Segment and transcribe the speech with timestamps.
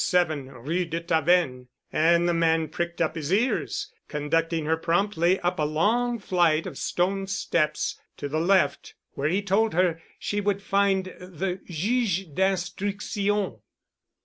[0.03, 5.59] 7 Rue de Tavennes and the man pricked up his ears, conducting her promptly up
[5.59, 10.63] a long flight of stone steps to the left, where he told her she would
[10.63, 13.59] find the Juge d'Instruction.